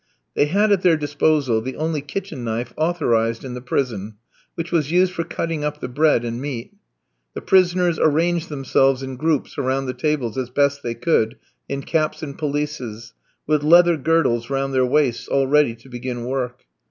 They 0.33 0.47
had 0.47 0.71
at 0.71 0.81
their 0.81 0.97
disposal 0.97 1.61
the 1.61 1.75
only 1.75 2.01
kitchen 2.01 2.43
knife 2.43 2.73
authorised 2.75 3.45
in 3.45 3.53
the 3.53 3.61
prison, 3.61 4.15
which 4.55 4.71
was 4.71 4.89
used 4.91 5.13
for 5.13 5.23
cutting 5.23 5.63
up 5.63 5.79
the 5.79 5.87
bread 5.87 6.25
and 6.25 6.41
meat. 6.41 6.73
The 7.35 7.41
prisoners 7.41 7.99
arranged 7.99 8.49
themselves 8.49 9.03
in 9.03 9.15
groups 9.15 9.59
around 9.59 9.85
the 9.85 9.93
tables 9.93 10.39
as 10.39 10.49
best 10.49 10.81
they 10.81 10.95
could 10.95 11.35
in 11.69 11.83
caps 11.83 12.23
and 12.23 12.35
pelisses, 12.35 13.13
with 13.45 13.61
leather 13.61 13.95
girdles 13.95 14.49
round 14.49 14.73
their 14.73 14.87
waists, 14.87 15.27
all 15.27 15.45
ready 15.45 15.75
to 15.75 15.87
begin 15.87 16.25
work. 16.25 16.65